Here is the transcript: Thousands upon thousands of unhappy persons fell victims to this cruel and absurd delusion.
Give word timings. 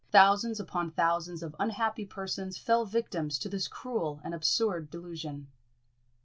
Thousands 0.11 0.59
upon 0.59 0.89
thousands 0.89 1.43
of 1.43 1.55
unhappy 1.59 2.05
persons 2.07 2.57
fell 2.57 2.85
victims 2.85 3.37
to 3.37 3.47
this 3.49 3.67
cruel 3.67 4.19
and 4.23 4.33
absurd 4.33 4.89
delusion. 4.89 5.45